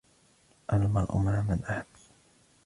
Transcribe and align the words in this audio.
الْمَرْءُ 0.73 1.17
مَعَ 1.17 1.41
مَنْ 1.41 1.63
أَحَبَّ 1.63 1.85